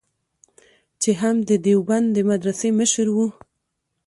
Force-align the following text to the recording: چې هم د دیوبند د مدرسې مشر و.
چې 1.01 1.11
هم 1.21 1.35
د 1.49 1.51
دیوبند 1.65 2.07
د 2.13 2.17
مدرسې 2.29 2.69
مشر 2.79 3.07
و. 3.15 3.17